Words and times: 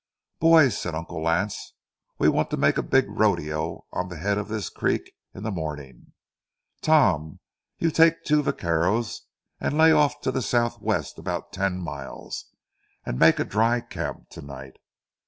"Boys," 0.39 0.75
said 0.79 0.95
Uncle 0.95 1.21
Lance, 1.21 1.75
"we 2.17 2.27
want 2.27 2.49
to 2.49 2.57
make 2.57 2.79
a 2.79 2.81
big 2.81 3.05
rodeo 3.07 3.85
on 3.93 4.09
the 4.09 4.17
head 4.17 4.39
of 4.39 4.47
this 4.47 4.67
creek 4.67 5.11
in 5.35 5.43
the 5.43 5.51
morning. 5.51 6.13
Tom, 6.81 7.39
you 7.77 7.91
take 7.91 8.23
two 8.23 8.41
vaqueros 8.41 9.27
and 9.59 9.77
lay 9.77 9.91
off 9.91 10.19
to 10.21 10.31
the 10.31 10.41
southwest 10.41 11.19
about 11.19 11.53
ten 11.53 11.77
miles, 11.79 12.45
and 13.05 13.19
make 13.19 13.37
a 13.37 13.45
dry 13.45 13.79
camp 13.79 14.27
to 14.29 14.41
night. 14.41 14.77